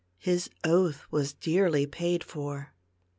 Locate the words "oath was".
0.63-1.31